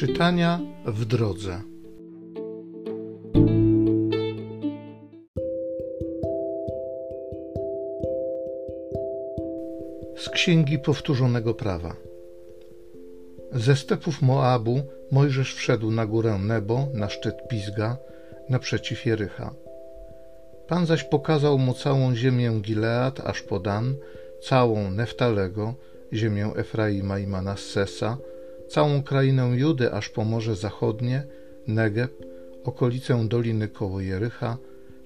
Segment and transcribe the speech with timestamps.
[0.00, 1.60] Czytania w drodze.
[10.16, 11.96] Z Księgi Powtórzonego Prawa.
[13.52, 17.96] Ze stepów Moabu Mojżesz wszedł na górę Nebo, na szczyt Pizga,
[18.48, 19.54] naprzeciw Jericha.
[20.68, 23.94] Pan zaś pokazał mu całą ziemię Gilead aż po Dan,
[24.42, 25.74] całą Neftalego,
[26.12, 28.18] ziemię Efraima i Manassesa,
[28.70, 31.22] całą krainę Judy aż po Morze Zachodnie,
[31.66, 32.12] Negeb,
[32.64, 34.58] okolicę Doliny koło Jericha,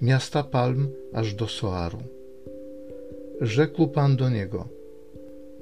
[0.00, 1.98] miasta Palm aż do Soaru.
[3.40, 4.68] Rzekł Pan do niego: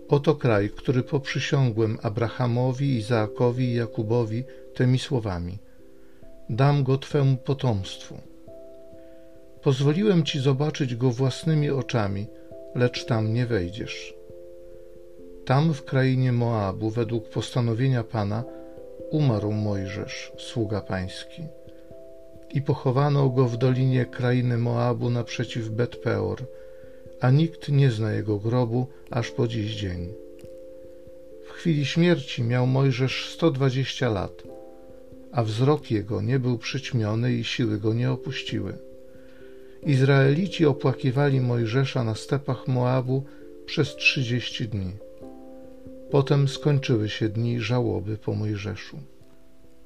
[0.08, 4.44] Oto kraj, który poprzysiągłem Abrahamowi, Izaakowi i Jakubowi
[4.74, 5.58] tymi słowami:
[6.50, 8.14] Dam go Twemu potomstwu.
[9.62, 12.26] Pozwoliłem Ci zobaczyć go własnymi oczami,
[12.74, 14.15] lecz tam nie wejdziesz.
[15.46, 18.44] Tam w krainie Moabu, według postanowienia Pana,
[19.10, 21.42] umarł Mojżesz, sługa pański.
[22.54, 26.38] I pochowano go w dolinie krainy Moabu naprzeciw Bet-peor,
[27.20, 30.12] a nikt nie zna jego grobu aż po dziś dzień.
[31.46, 34.42] W chwili śmierci miał Mojżesz 120 lat,
[35.32, 38.78] a wzrok jego nie był przyćmiony i siły go nie opuściły.
[39.82, 43.24] Izraelici opłakiwali Mojżesza na stepach Moabu
[43.66, 45.05] przez trzydzieści dni.
[46.10, 48.98] Potem skończyły się dni żałoby po Mojżeszu.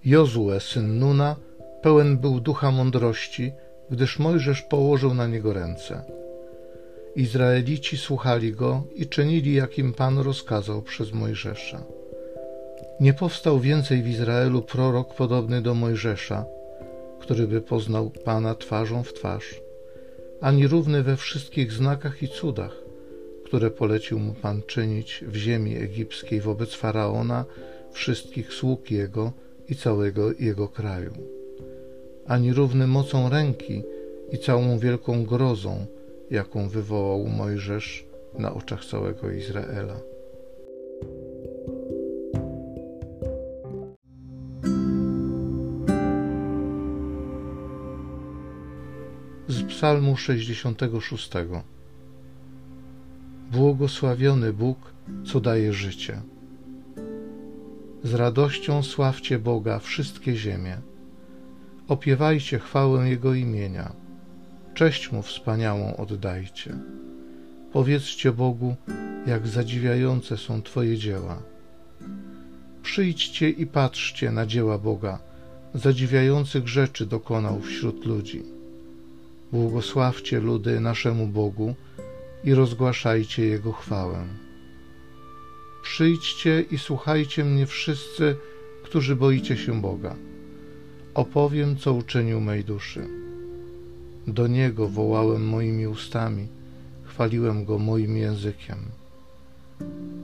[0.05, 1.37] Jozue, syn Nuna,
[1.83, 3.53] pełen był ducha mądrości,
[3.91, 6.03] gdyż Mojżesz położył na niego ręce.
[7.17, 11.83] Izraelici słuchali go i czynili, jakim Pan rozkazał przez Mojżesza.
[13.01, 16.45] Nie powstał więcej w Izraelu prorok podobny do Mojżesza,
[17.21, 19.61] który by poznał Pana twarzą w twarz,
[20.41, 22.77] ani równy we wszystkich znakach i cudach,
[23.51, 27.45] które polecił mu Pan czynić w ziemi egipskiej wobec faraona,
[27.93, 29.33] wszystkich sług jego
[29.69, 31.13] i całego jego kraju,
[32.27, 33.83] ani równy mocą ręki
[34.33, 35.87] i całą wielką grozą,
[36.31, 38.07] jaką wywołał Mojżesz
[38.39, 40.01] na oczach całego Izraela.
[49.49, 51.31] Z Psalmu 66.
[53.51, 54.79] Błogosławiony Bóg,
[55.27, 56.21] co daje życie.
[58.05, 60.77] Z radością sławcie Boga wszystkie ziemie.
[61.89, 63.93] Opiewajcie chwałę Jego imienia.
[64.75, 66.75] Cześć Mu wspaniałą oddajcie.
[67.73, 68.75] Powiedzcie Bogu,
[69.27, 71.43] jak zadziwiające są Twoje dzieła.
[72.83, 75.19] Przyjdźcie i patrzcie na dzieła Boga,
[75.75, 78.43] zadziwiających rzeczy dokonał wśród ludzi.
[79.53, 81.75] Błogosławcie ludy naszemu Bogu,
[82.45, 84.27] i rozgłaszajcie Jego chwałę.
[85.83, 88.37] Przyjdźcie i słuchajcie mnie wszyscy,
[88.85, 90.17] którzy boicie się Boga.
[91.15, 93.09] Opowiem, co uczynił mej duszy.
[94.27, 96.49] Do Niego wołałem moimi ustami,
[97.05, 98.79] chwaliłem Go moim językiem.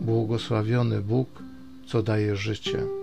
[0.01, 1.29] Błogosławiony Bóg,
[1.87, 2.96] co daje życie.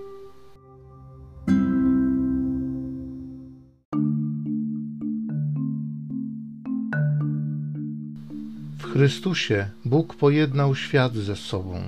[8.94, 11.82] Chrystusie Bóg pojednał świat ze sobą,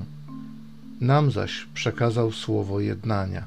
[1.02, 3.44] nam zaś przekazał słowo jednania.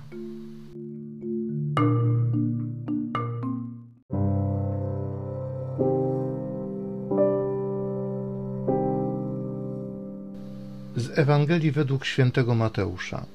[10.96, 13.26] Z Ewangelii według świętego Mateusza.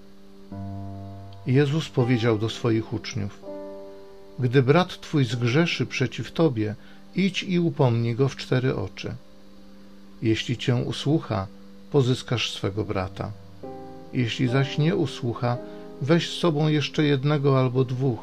[1.47, 3.41] Jezus powiedział do swoich uczniów:
[4.39, 6.75] Gdy brat twój zgrzeszy przeciw tobie,
[7.15, 9.15] idź i upomnij go w cztery oczy.
[10.23, 11.47] Jeśli cię usłucha,
[11.91, 13.31] pozyskasz swego brata.
[14.13, 15.57] Jeśli zaś nie usłucha,
[16.01, 18.19] weź z sobą jeszcze jednego albo dwóch,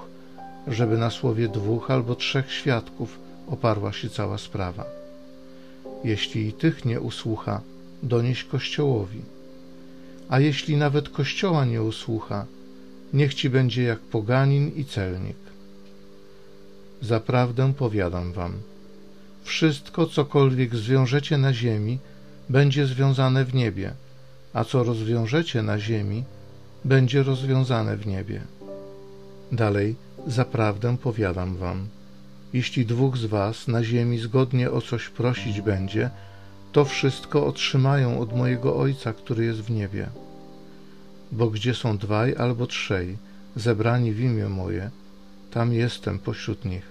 [0.66, 3.18] żeby na słowie dwóch albo trzech świadków
[3.48, 4.84] oparła się cała sprawa.
[6.04, 7.60] Jeśli i tych nie usłucha,
[8.02, 9.22] donieś Kościołowi.
[10.28, 12.46] A jeśli nawet Kościoła nie usłucha,
[13.12, 15.36] niech ci będzie jak poganin i celnik.
[17.02, 18.52] Zaprawdę powiadam wam,
[19.42, 21.98] wszystko, cokolwiek zwiążecie na ziemi,
[22.48, 23.92] będzie związane w niebie,
[24.52, 26.24] a co rozwiążecie na ziemi,
[26.84, 28.40] będzie rozwiązane w niebie.
[29.52, 29.96] Dalej,
[30.26, 31.86] zaprawdę powiadam wam,
[32.52, 36.10] jeśli dwóch z was na ziemi zgodnie o coś prosić będzie,
[36.72, 40.06] to wszystko otrzymają od mojego Ojca, który jest w niebie.
[41.32, 43.16] Bo gdzie są dwaj albo trzej
[43.56, 44.90] zebrani w imię moje,
[45.50, 46.86] tam jestem pośród nich.